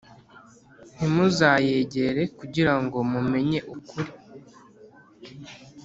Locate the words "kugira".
2.39-2.73